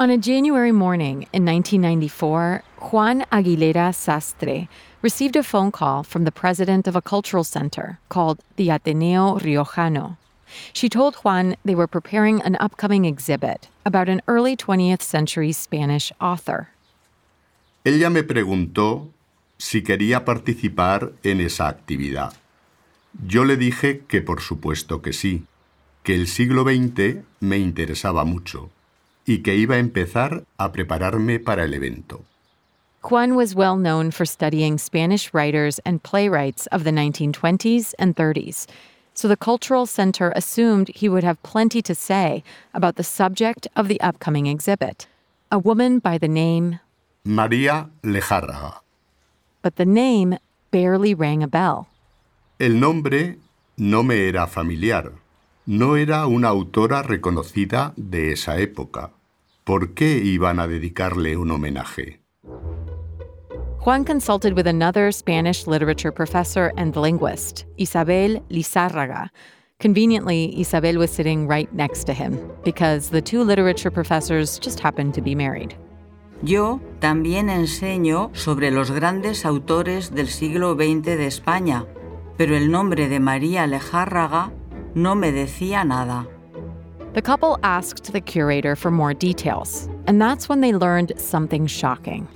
[0.00, 4.66] On a January morning in 1994, Juan Aguilera Sastre
[5.02, 10.16] received a phone call from the president of a cultural center called the Ateneo Riojano.
[10.72, 16.10] She told Juan they were preparing an upcoming exhibit about an early 20th century Spanish
[16.18, 16.68] author.
[17.84, 19.10] Ella me preguntó
[19.58, 22.32] si quería participar en esa actividad.
[23.26, 25.44] Yo le dije que por supuesto que sí,
[26.02, 28.70] que el siglo XX me interesaba mucho
[29.26, 32.24] y que iba a empezar a prepararme para el evento.
[33.02, 38.66] Juan was well known for studying Spanish writers and playwrights of the 1920s and 30s,
[39.14, 42.42] so the Cultural Center assumed he would have plenty to say
[42.74, 45.06] about the subject of the upcoming exhibit
[45.52, 46.78] a woman by the name
[47.26, 48.80] María Lejárraga.
[49.62, 50.38] But the name
[50.70, 51.88] barely rang a bell.
[52.58, 53.36] El nombre
[53.76, 55.12] no me era familiar.
[55.66, 59.10] No era una autora reconocida de esa época.
[59.70, 62.18] ¿Por qué iban a dedicarle un homenaje?
[63.78, 69.28] Juan consulted with another Spanish literature professor and linguist, Isabel Lizárraga.
[69.78, 75.14] Conveniently, Isabel was sitting right next to him because the two literature professors just happened
[75.14, 75.76] to be married.
[76.42, 81.86] Yo también enseño sobre los grandes autores del siglo XX de España,
[82.36, 84.50] pero el nombre de María Lejárraga
[84.96, 86.26] no me decía nada.
[87.12, 92.28] The couple asked the curator for more details, and that's when they learned something shocking.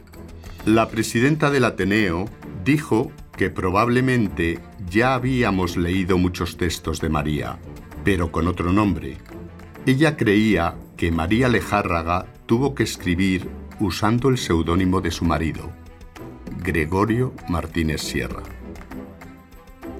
[0.66, 2.24] La presidenta del Ateneo
[2.64, 4.58] dijo que probablemente
[4.90, 7.56] ya habíamos leído muchos textos de María,
[8.04, 9.18] pero con otro nombre.
[9.86, 15.70] Ella creía que María Lejárraga tuvo que escribir usando el seudónimo de su marido,
[16.64, 18.42] Gregorio Martínez Sierra.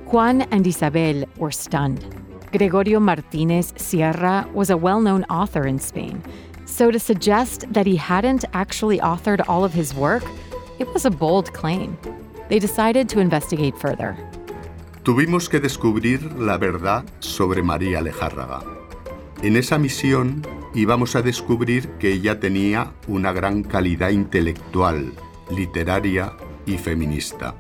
[0.07, 2.24] Juan and Isabel were stunned.
[2.55, 6.23] Gregorio Martínez Sierra was a well known author in Spain,
[6.67, 10.23] so to suggest that he hadn't actually authored all of his work,
[10.79, 11.99] it was a bold claim.
[12.49, 14.15] They decided to investigate further.
[15.03, 18.63] Tuvimos que descubrir la verdad sobre María Lejárraga.
[19.43, 25.13] En esa misión íbamos a descubrir que ella tenía una gran calidad intelectual,
[25.51, 26.35] literaria
[26.67, 27.57] y feminista.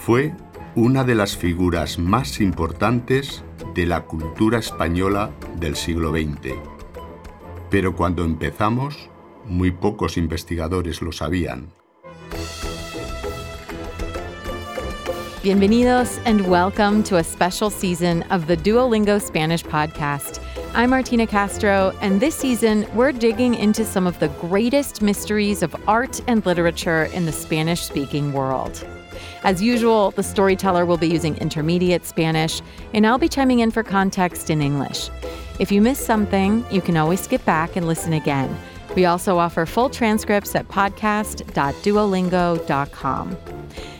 [0.00, 0.34] Fue
[0.74, 6.54] una de las figuras más importantes de la cultura española del siglo XX.
[7.70, 9.10] Pero cuando empezamos,
[9.46, 11.72] muy pocos investigadores lo sabían.
[15.42, 20.40] Bienvenidos and welcome to a special season of the Duolingo Spanish podcast.
[20.74, 25.76] I'm Martina Castro, and this season we're digging into some of the greatest mysteries of
[25.86, 28.86] art and literature in the Spanish speaking world.
[29.42, 33.82] As usual, the storyteller will be using intermediate Spanish, and I'll be chiming in for
[33.82, 35.10] context in English.
[35.58, 38.56] If you miss something, you can always skip back and listen again.
[38.96, 43.36] We also offer full transcripts at podcast.duolingo.com.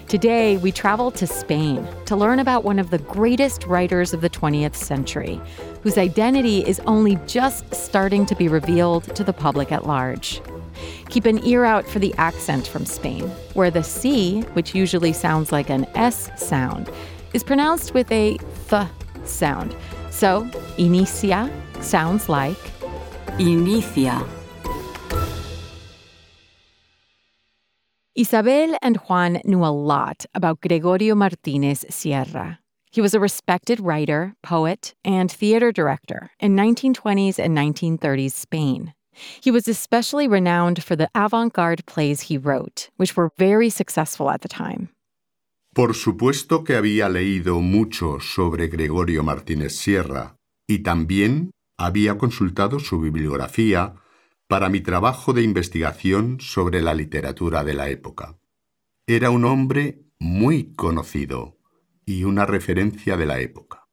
[0.06, 4.31] Today, we travel to Spain to learn about one of the greatest writers of the
[4.31, 5.41] 20th century,
[5.82, 10.41] whose identity is only just starting to be revealed to the public at large.
[11.08, 13.24] Keep an ear out for the accent from Spain,
[13.54, 16.90] where the C, which usually sounds like an S sound,
[17.32, 18.88] is pronounced with a th
[19.24, 19.74] sound.
[20.10, 20.44] So,
[20.78, 21.50] inicia
[21.82, 22.58] sounds like
[23.38, 24.24] Inicia.
[28.14, 32.60] Isabel and Juan knew a lot about Gregorio Martinez Sierra.
[32.92, 38.94] He was a respected writer, poet, and theater director in 1920s and 1930s Spain.
[39.41, 44.30] He was especially renowned for the avant garde plays he wrote, which were very successful
[44.30, 44.88] at the time.
[45.75, 50.36] Por supuesto que había leído mucho sobre Gregorio Martínez Sierra
[50.69, 53.94] y también había consultado su bibliografía
[54.47, 58.38] para mi trabajo de investigación sobre la literatura de la época.
[59.06, 61.58] Era un hombre muy conocido
[62.06, 63.88] y una referencia de la época.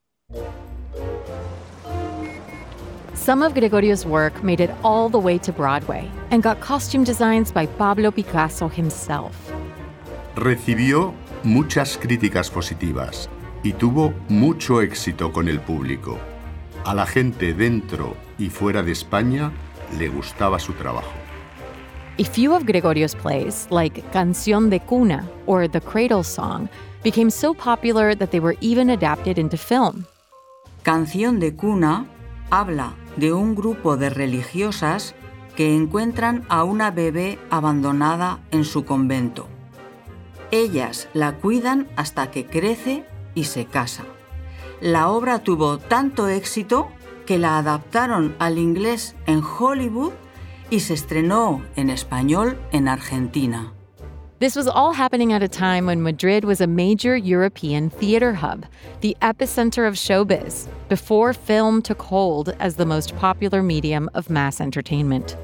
[3.21, 7.51] Some of Gregorio's work made it all the way to Broadway and got costume designs
[7.51, 9.35] by Pablo Picasso himself.
[10.35, 11.13] Recibió
[11.43, 13.29] muchas críticas positivas
[13.61, 16.17] y tuvo mucho éxito con el público.
[16.83, 19.51] A la gente dentro y fuera de España
[19.99, 21.13] le gustaba su trabajo.
[22.17, 26.67] A few of Gregorio's plays, like Canción de Cuna or The Cradle Song,
[27.03, 30.07] became so popular that they were even adapted into film.
[30.81, 32.07] Canción de cuna
[32.49, 35.15] habla de un grupo de religiosas
[35.55, 39.47] que encuentran a una bebé abandonada en su convento.
[40.51, 43.05] Ellas la cuidan hasta que crece
[43.35, 44.03] y se casa.
[44.81, 46.89] La obra tuvo tanto éxito
[47.25, 50.11] que la adaptaron al inglés en Hollywood
[50.69, 53.73] y se estrenó en español en Argentina.
[54.41, 58.65] This was all happening at a time when Madrid was a major European theater hub,
[59.01, 64.59] the epicenter of showbiz, before film took hold as the most popular medium of mass
[64.59, 65.37] entertainment.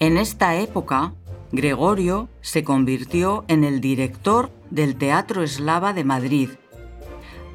[0.00, 1.14] En esta época,
[1.50, 6.50] Gregorio se convirtió en el director del Teatro Eslava de Madrid.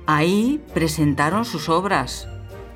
[0.07, 2.27] Ahí presentaron sus obras,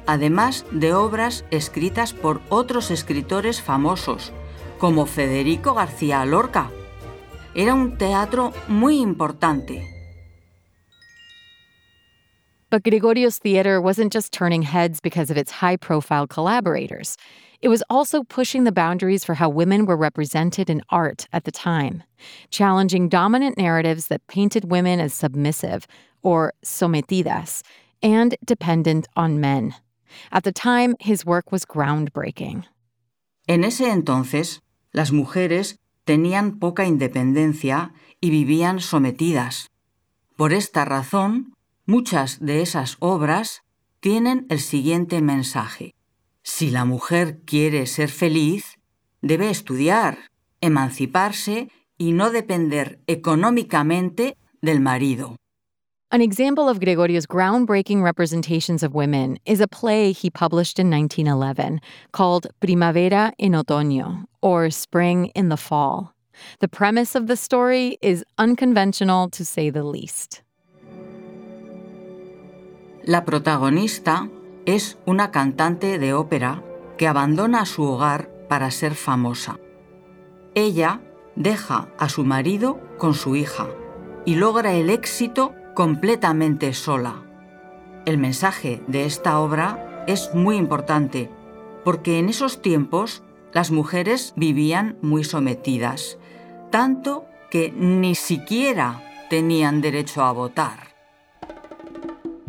[0.06, 4.32] además de obras escritas por otros escritores famosos,
[4.78, 6.70] como Federico García Lorca.
[7.58, 9.82] Era un teatro muy importante.
[12.70, 17.16] But Gregorio's theater wasn't just turning heads because of its high profile collaborators.
[17.62, 21.52] It was also pushing the boundaries for how women were represented in art at the
[21.52, 22.04] time,
[22.50, 25.88] challenging dominant narratives that painted women as submissive,
[26.24, 27.62] or sometidas,
[28.04, 29.74] and dependent on men.
[30.34, 32.66] At the time, his work was groundbreaking.
[33.48, 34.60] En ese entonces,
[34.94, 39.70] las mujeres tenían poca independencia y vivían sometidas.
[40.38, 41.54] Por esta razón,
[41.86, 43.64] muchas de esas obras
[44.00, 45.94] tienen el siguiente mensaje.
[46.44, 48.80] Si la mujer quiere ser feliz,
[49.22, 50.30] debe estudiar,
[50.62, 55.38] emanciparse y no depender económicamente del marido.
[56.12, 61.82] An example of Gregorio's groundbreaking representations of women is a play he published in 1911
[62.12, 66.14] called Primavera en Otoño, or Spring in the Fall.
[66.60, 70.44] The premise of the story is unconventional to say the least.
[73.08, 74.30] La protagonista
[74.66, 76.64] es una cantante de ópera
[76.98, 79.58] que abandona su hogar para ser famosa.
[80.54, 81.02] Ella
[81.36, 83.68] deja a su marido con su hija
[84.24, 87.22] y logra el éxito completamente sola.
[88.06, 91.30] El mensaje de esta obra es muy importante
[91.84, 93.22] porque en esos tiempos
[93.54, 96.18] las mujeres vivían muy sometidas,
[96.72, 100.96] tanto que ni siquiera tenían derecho a votar.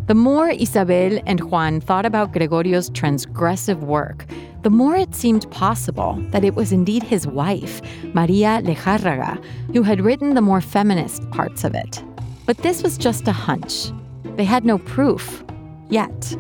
[0.07, 4.25] The more Isabel and Juan thought about Gregorio's transgressive work,
[4.63, 7.83] the more it seemed possible that it was indeed his wife,
[8.15, 9.43] Maria Lejárraga,
[9.75, 12.05] who had written the more feminist parts of it.
[12.47, 13.93] But this was just a hunch.
[14.37, 15.43] They had no proof,
[15.91, 16.39] yet.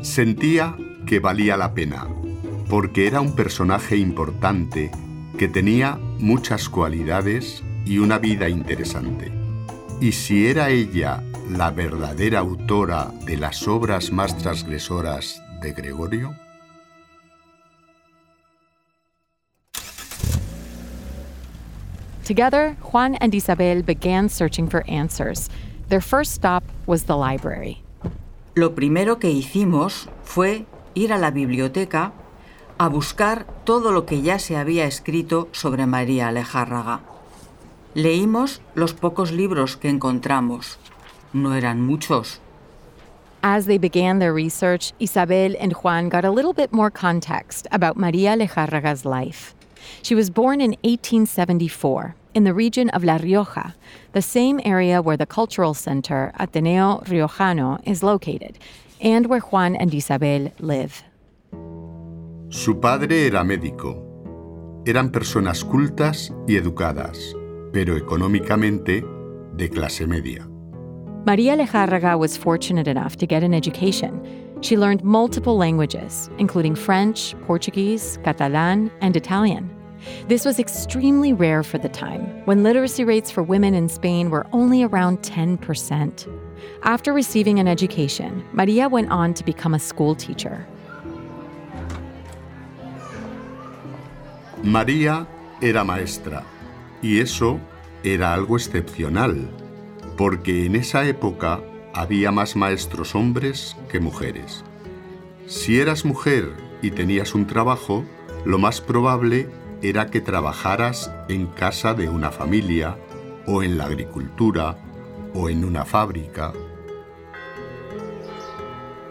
[0.00, 0.74] Sentía
[1.06, 2.08] que valía la pena,
[2.70, 4.90] porque era un personaje importante
[5.36, 9.30] que tenía muchas cualidades y una vida interesante.
[10.00, 16.34] Y si era ella la verdadera autora de las obras más transgresoras de Gregorio?
[22.28, 25.48] Together, Juan and Isabel began searching for answers.
[25.88, 27.82] Their first stop was the library.
[28.54, 32.12] Lo primero que hicimos fue ir a la biblioteca
[32.76, 37.00] a buscar todo lo que ya se había escrito sobre María Lejárraga.
[37.94, 40.78] Leímos los pocos libros que encontramos.
[41.32, 42.42] No eran muchos.
[43.40, 47.96] As they began their research, Isabel and Juan got a little bit more context about
[47.96, 49.54] María Lejárraga's life.
[50.02, 53.74] She was born in 1874 in the region of La Rioja,
[54.12, 58.58] the same area where the cultural center Ateneo Riojano is located,
[59.00, 61.02] and where Juan and Isabel live.
[62.50, 64.04] Su padre era médico.
[64.86, 67.34] Eran personas cultas y educadas,
[67.72, 69.04] pero económicamente
[69.54, 70.48] de clase media.
[71.26, 74.22] Maria Lejárraga was fortunate enough to get an education.
[74.60, 79.70] She learned multiple languages, including French, Portuguese, Catalan, and Italian.
[80.26, 84.46] This was extremely rare for the time, when literacy rates for women in Spain were
[84.52, 86.26] only around 10%.
[86.82, 90.66] After receiving an education, Maria went on to become a school teacher.
[94.62, 95.26] María
[95.62, 96.44] era maestra,
[97.00, 97.60] y eso
[98.02, 99.48] era algo excepcional,
[100.16, 101.60] porque en esa época
[101.98, 104.64] había más maestros hombres que mujeres.
[105.46, 108.04] Si eras mujer y tenías un trabajo,
[108.44, 109.48] lo más probable
[109.82, 112.96] era que trabajaras en casa de una familia,
[113.46, 114.76] o en la agricultura,
[115.34, 116.52] o en una fábrica.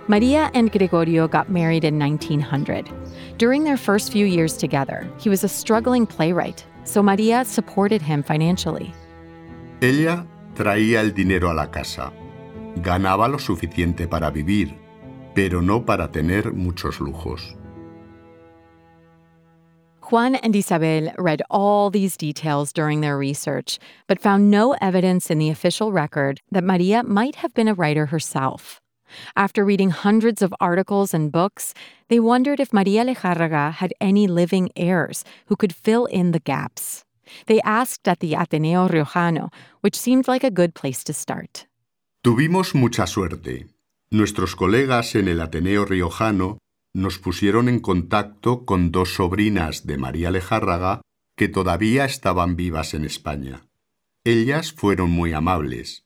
[0.08, 2.90] Maria and Gregorio got married in 1900.
[3.38, 8.24] During their first few years together, he was a struggling playwright, so Maria supported him
[8.24, 8.94] financially.
[9.82, 10.26] Ella
[10.56, 12.14] traía el dinero a la casa.
[12.82, 14.78] Ganaba lo suficiente para vivir,
[15.34, 17.56] pero no para tener muchos lujos.
[20.10, 25.38] Juan and Isabel read all these details during their research, but found no evidence in
[25.38, 28.80] the official record that Maria might have been a writer herself.
[29.36, 31.74] After reading hundreds of articles and books,
[32.08, 37.04] they wondered if Maria Lejárraga had any living heirs who could fill in the gaps.
[37.48, 41.67] They asked at the Ateneo Riojano, which seemed like a good place to start.
[42.28, 43.70] Tuvimos mucha suerte.
[44.12, 46.58] Nuestros colegas en el Ateneo Riojano
[46.94, 51.00] nos pusieron en contacto con dos sobrinas de María Lejárraga
[51.38, 53.70] que todavía estaban vivas en España.
[54.26, 56.04] Ellas fueron muy amables.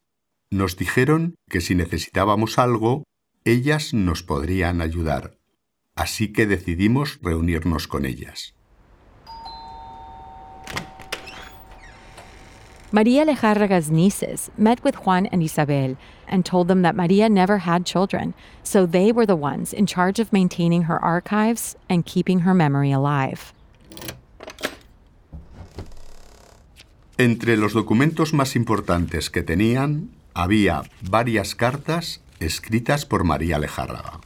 [0.51, 3.03] Nos dijeron que si necesitábamos algo,
[3.43, 5.39] ellas nos podrían ayudar.
[5.95, 8.53] Así que decidimos reunirnos con ellas.
[12.93, 15.95] Maria Lejárraga's nieces met with Juan and Isabel
[16.27, 18.33] and told them that Maria never had children,
[18.63, 22.91] so they were the ones in charge of maintaining her archives and keeping her memory
[22.91, 23.53] alive.
[27.17, 34.19] Entre los documentos más importantes que tenían había varias cartas escritas por María Lejárraga.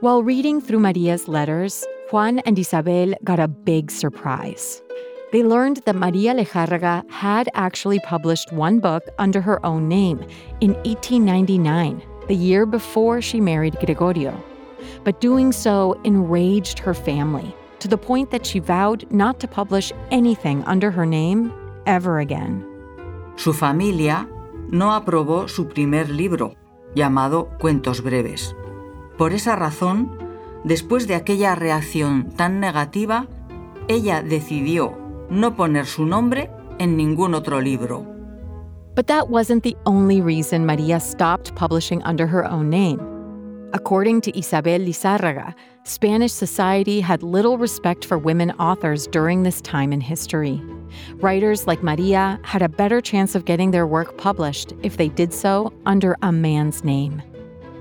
[0.00, 4.82] While reading through Maria's letters, Juan and Isabel got a big surprise.
[5.32, 10.18] They learned that Maria Lejárraga had actually published one book under her own name
[10.60, 14.34] in 1899, the year before she married Gregorio.
[15.04, 19.92] But doing so enraged her family to the point that she vowed not to publish
[20.10, 21.52] anything under her name
[21.86, 22.66] ever again.
[23.36, 24.28] Su familia
[24.68, 26.54] no aprobó su primer libro,
[26.96, 28.56] llamado Cuentos Breves.
[29.16, 30.10] Por esa razón,
[30.64, 33.28] después de aquella reacción tan negativa,
[33.88, 38.04] ella decidió no poner su nombre en ningún otro libro.
[38.94, 43.00] But that wasn't the only reason Maria stopped publishing under her own name.
[43.72, 49.92] According to Isabel Lizárraga, Spanish society had little respect for women authors during this time
[49.92, 50.60] in history.
[51.20, 55.32] Writers like Maria had a better chance of getting their work published if they did
[55.32, 57.22] so under a man's name.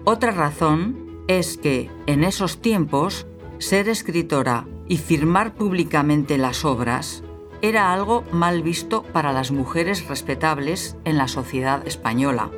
[0.06, 3.26] Otra razón es que, en esos tiempos,
[3.58, 7.24] ser escritora y firmar públicamente las obras
[7.62, 12.50] era algo mal visto para las mujeres respetables en la sociedad española.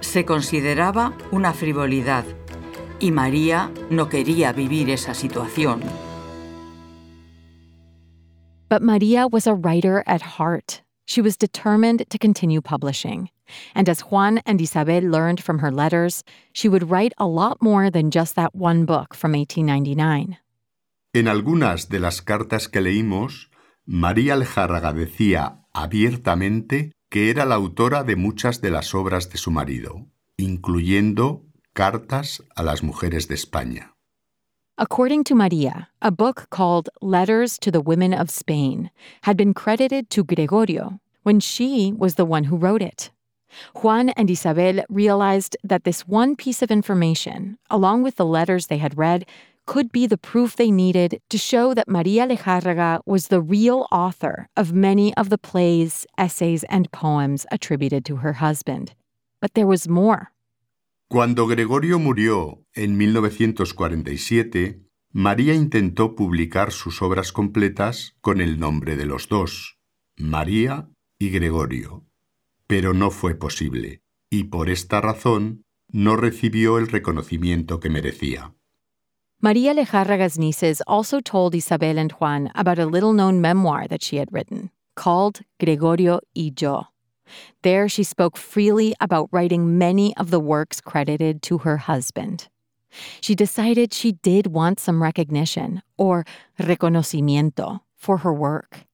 [0.00, 2.24] Se consideraba una frivolidad
[3.00, 5.82] y María no quería vivir esa situación.
[8.68, 10.82] But Maria was a writer at heart.
[11.06, 13.30] She was determined to continue publishing.
[13.74, 17.90] And as Juan and Isabel learned from her letters, she would write a lot more
[17.90, 20.36] than just that one book from 1899.
[21.14, 23.47] En algunas de las cartas que leímos,
[23.90, 29.50] María Lejárraga decía abiertamente que era la autora de muchas de las obras de su
[29.50, 30.04] marido,
[30.36, 33.94] incluyendo Cartas a las Mujeres de España.
[34.76, 38.90] According to Maria, a book called Letters to the Women of Spain
[39.22, 43.10] had been credited to Gregorio when she was the one who wrote it.
[43.82, 48.76] Juan and Isabel realized that this one piece of information, along with the letters they
[48.76, 49.24] had read,
[49.68, 54.48] could be the proof they needed to show that Maria Lejárraga was the real author
[54.56, 58.94] of many of the plays, essays, and poems attributed to her husband.
[59.42, 60.32] But there was more.
[61.10, 64.80] Cuando Gregorio murió en 1947,
[65.12, 69.78] María intentó publicar sus obras completas con el nombre de los dos,
[70.16, 72.06] María y Gregorio,
[72.66, 78.54] pero no fue posible, y por esta razón no recibió el reconocimiento que merecía.
[79.40, 84.16] Maria Lejárraga's nieces also told Isabel and Juan about a little known memoir that she
[84.16, 86.86] had written called Gregorio y Yo.
[87.62, 92.48] There, she spoke freely about writing many of the works credited to her husband.
[93.20, 96.26] She decided she did want some recognition, or
[96.58, 98.86] reconocimiento, for her work.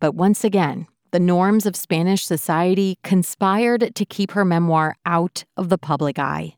[0.00, 5.70] But once again, the norms of Spanish society conspired to keep her memoir out of
[5.70, 6.57] the public eye.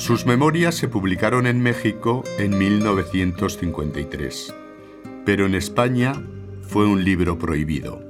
[0.00, 4.54] Sus memorias se publicaron en México en 1953,
[5.26, 6.14] pero en España
[6.62, 8.02] fue un libro prohibido.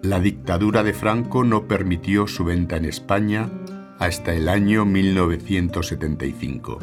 [0.00, 3.50] La dictadura de Franco no permitió su venta en España
[3.98, 6.78] hasta el año 1975.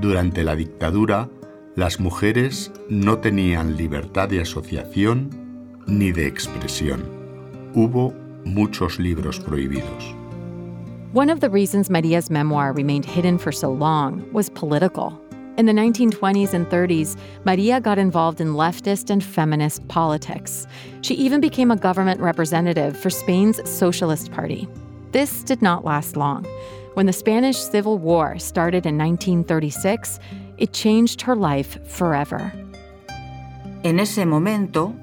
[0.00, 1.28] Durante la dictadura,
[1.76, 5.28] las mujeres no tenían libertad de asociación
[5.86, 7.02] ni de expresión.
[7.74, 10.19] Hubo muchos libros prohibidos.
[11.12, 15.20] One of the reasons Maria's memoir remained hidden for so long was political.
[15.56, 20.68] In the 1920s and 30s, Maria got involved in leftist and feminist politics.
[21.00, 24.68] She even became a government representative for Spain's Socialist Party.
[25.10, 26.44] This did not last long.
[26.94, 30.20] When the Spanish Civil War started in 1936,
[30.58, 32.52] it changed her life forever.
[33.82, 34.94] En ese momento,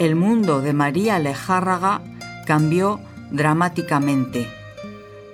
[0.00, 2.00] el mundo de María Lejárraga
[2.46, 2.98] cambió
[3.30, 4.61] dramáticamente.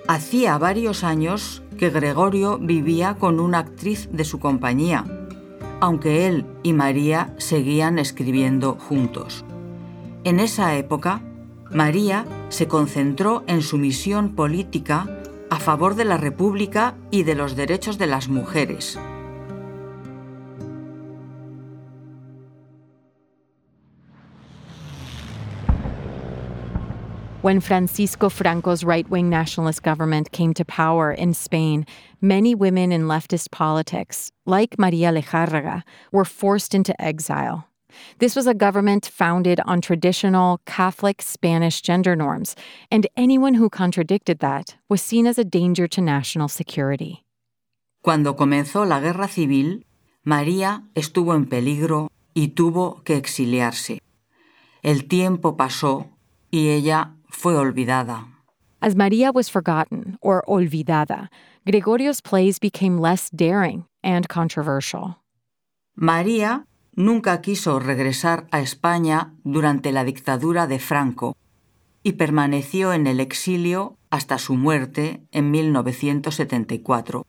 [0.08, 5.04] Hacía varios años que Gregorio vivía con una actriz de su compañía,
[5.80, 9.44] aunque él y María seguían escribiendo juntos.
[10.24, 11.20] En esa época,
[11.70, 15.06] María se concentró en su misión política
[15.50, 18.98] a favor de la República y de los derechos de las mujeres.
[27.48, 31.86] When Francisco Franco's right wing nationalist government came to power in Spain,
[32.20, 37.66] many women in leftist politics, like Maria Lejárraga, were forced into exile.
[38.18, 42.54] This was a government founded on traditional Catholic Spanish gender norms,
[42.90, 47.24] and anyone who contradicted that was seen as a danger to national security.
[48.02, 49.86] Cuando comenzó la guerra civil,
[50.22, 54.02] María estuvo en peligro y tuvo que exiliarse.
[54.82, 56.10] El tiempo pasó
[56.50, 58.26] y ella fue olvidada.
[58.80, 61.28] As Maria was forgotten, or olvidada,
[61.66, 65.16] Gregorio's plays became less daring and controversial.
[65.96, 71.36] María nunca quiso regresar a España durante la dictadura de Franco
[72.02, 77.26] y permaneció en el exilio hasta su muerte en 1974.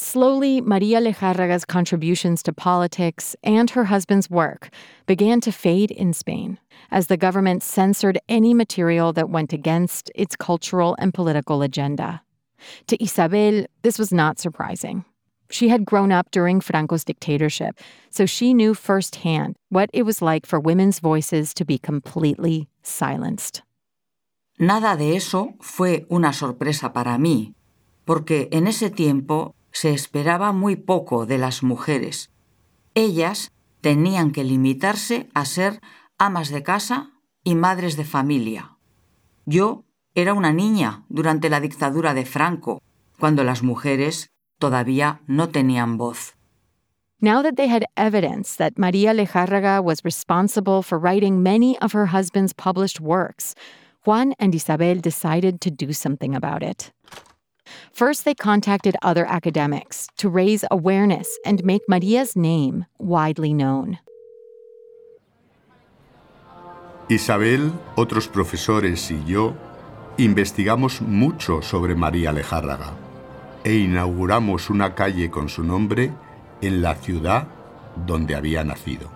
[0.00, 4.70] Slowly, Maria Lejárraga's contributions to politics and her husband's work
[5.06, 6.60] began to fade in Spain
[6.92, 12.22] as the government censored any material that went against its cultural and political agenda.
[12.86, 15.04] To Isabel, this was not surprising.
[15.50, 20.46] She had grown up during Franco's dictatorship, so she knew firsthand what it was like
[20.46, 23.62] for women's voices to be completely silenced.
[24.60, 27.54] Nada de eso fue una sorpresa para mí,
[28.04, 32.30] porque en ese tiempo se esperaba muy poco de las mujeres.
[32.94, 35.80] Ellas tenían que limitarse a ser
[36.18, 37.12] amas de casa
[37.44, 38.76] y madres de familia.
[39.46, 39.84] Yo
[40.14, 42.82] era una niña durante la dictadura de Franco,
[43.18, 46.34] cuando las mujeres todavía no tenían voz.
[47.20, 52.06] Now that they had evidence that Maria Lejárraga was responsible for writing many of her
[52.06, 53.54] husband's published works,
[54.04, 56.92] Juan and Isabel decided to do something about it.
[57.92, 63.98] First, they contacted other academics to raise awareness and make Maria's name widely known.
[67.08, 69.54] Isabel, otros profesores y yo
[70.18, 72.92] investigamos mucho sobre María Lejárraga
[73.64, 76.12] e inauguramos una calle con su nombre
[76.60, 77.48] en la ciudad
[78.06, 79.10] donde había nacido.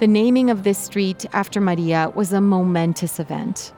[0.00, 3.72] The naming of this street after Maria was a momentous event.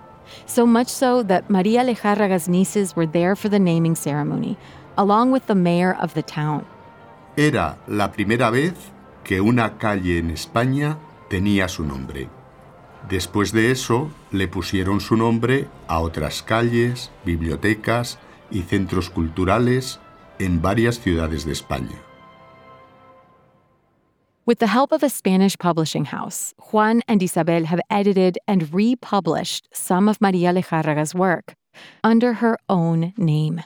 [0.46, 4.56] So much so that Maria Lejárraga's nieces were there for the naming ceremony,
[4.96, 6.64] along with the mayor of the town.
[7.36, 8.74] Era la primera vez
[9.24, 12.28] que una calle en España tenía su nombre.
[13.08, 18.18] Después de eso, le pusieron su nombre a otras calles, bibliotecas
[18.50, 20.00] y centros culturales
[20.38, 22.00] en varias ciudades de España.
[24.46, 29.68] With the help of a Spanish publishing house, Juan and Isabel have edited and republished
[29.72, 31.54] some of Maria Lejárraga's work
[32.02, 33.62] under her own name.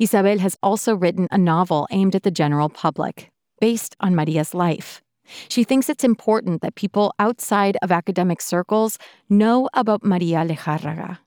[0.00, 5.02] Isabel has also written a novel aimed at the general public, based on Maria's life.
[5.50, 11.18] She thinks it's important that people outside of academic circles know about Maria Lejárraga.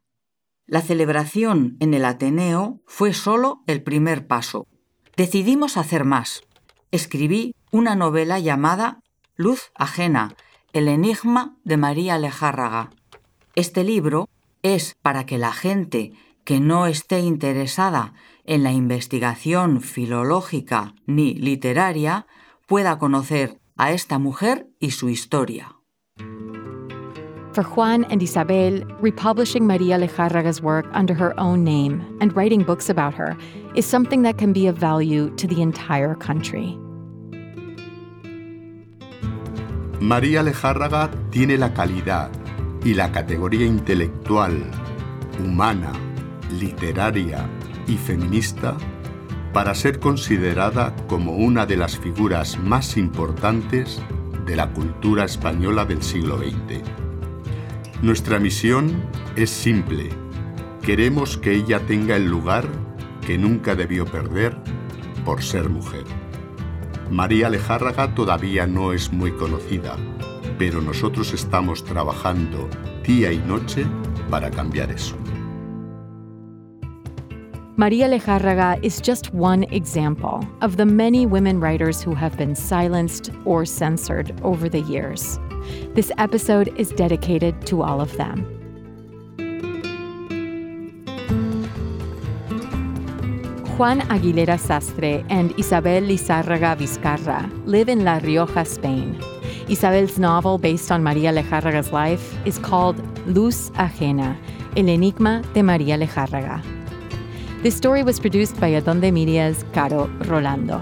[0.66, 4.66] La celebración en el Ateneo fue solo el primer paso.
[5.18, 6.42] Decidimos hacer más.
[6.92, 9.02] Escribí una novela llamada
[9.38, 10.36] Luz Ajena,
[10.74, 12.90] el enigma de María Lejárraga.
[13.56, 14.28] Este libro
[14.62, 16.12] es para que la gente
[16.44, 22.28] que no esté interesada en la investigación filológica ni literaria
[22.68, 25.78] pueda conocer a esta mujer y su historia.
[27.54, 32.90] For Juan and Isabel, republishing Maria Lejárraga's work under her own name and writing books
[32.90, 33.36] about her
[33.76, 36.78] is something that can be of value to the entire country.
[40.00, 42.32] María Lejárraga tiene la calidad
[42.86, 44.64] y la categoría intelectual,
[45.38, 45.92] humana,
[46.58, 47.50] literaria
[47.86, 48.78] y feminista
[49.52, 54.02] para ser considerada como una de las figuras más importantes
[54.46, 57.11] de la cultura española del siglo XX.
[58.02, 59.04] Nuestra misión
[59.36, 60.10] es simple.
[60.82, 62.68] Queremos que ella tenga el lugar
[63.24, 64.58] que nunca debió perder
[65.24, 66.06] por ser mujer.
[67.12, 69.98] María Lejárraga todavía no es muy conocida,
[70.58, 72.68] pero nosotros estamos trabajando
[73.06, 73.86] día y noche
[74.32, 75.16] para cambiar eso.
[77.76, 83.32] Maria Lejárraga is just one example of the many women writers who have been silenced
[83.46, 85.40] or censored over the years.
[85.94, 88.46] This episode is dedicated to all of them.
[93.78, 99.20] Juan Aguilera Sastre and Isabel Lizárraga Vizcarra live in La Rioja, Spain.
[99.70, 104.38] Isabel's novel, based on Maria Lejárraga's life, is called Luz Ajena,
[104.78, 106.62] El Enigma de Maria Lejárraga.
[107.64, 110.80] This story was produced by Adonde Media's Caro Rolando.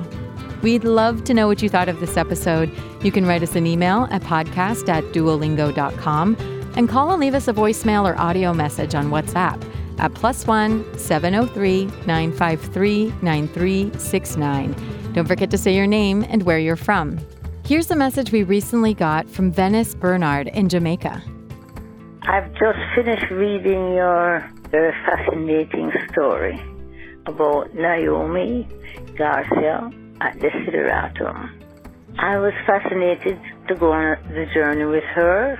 [0.61, 2.71] We'd love to know what you thought of this episode.
[3.01, 6.35] You can write us an email at podcast at duolingo.com
[6.75, 9.63] and call and leave us a voicemail or audio message on WhatsApp
[9.99, 14.75] at plus one 703 953 9369.
[15.13, 17.17] Don't forget to say your name and where you're from.
[17.65, 21.21] Here's a message we recently got from Venice Bernard in Jamaica.
[22.23, 26.61] I've just finished reading your very fascinating story
[27.25, 28.67] about Naomi
[29.17, 29.91] Garcia
[30.21, 31.49] at Desideratum.
[32.17, 35.59] I was fascinated to go on the journey with her,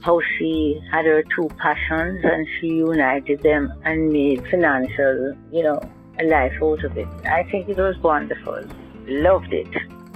[0.00, 5.80] how she had her two passions and she united them and made financial, you know,
[6.20, 7.08] a life out of it.
[7.26, 8.64] I think it was wonderful.
[9.06, 9.72] Loved it.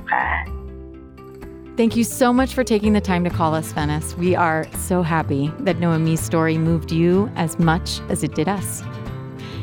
[0.08, 0.46] Bye.
[1.76, 4.14] Thank you so much for taking the time to call us, Venice.
[4.16, 8.82] We are so happy that Noemi's story moved you as much as it did us.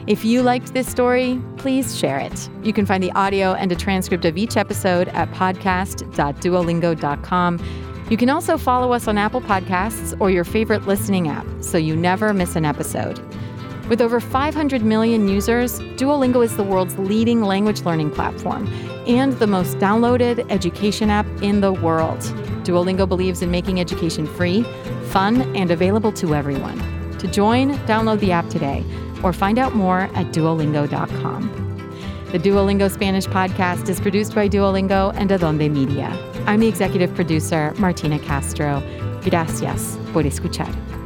[0.09, 2.49] If you liked this story, please share it.
[2.63, 7.59] You can find the audio and a transcript of each episode at podcast.duolingo.com.
[8.09, 11.95] You can also follow us on Apple Podcasts or your favorite listening app so you
[11.95, 13.19] never miss an episode.
[13.87, 18.67] With over 500 million users, Duolingo is the world's leading language learning platform
[19.05, 22.21] and the most downloaded education app in the world.
[22.63, 24.63] Duolingo believes in making education free,
[25.11, 26.79] fun, and available to everyone.
[27.19, 28.83] To join, download the app today
[29.23, 31.69] or find out more at duolingo.com.
[32.31, 36.15] The Duolingo Spanish podcast is produced by Duolingo and Adonde Media.
[36.45, 38.83] I'm the executive producer, Martina Castro.
[39.23, 40.98] Gracias por escuchar.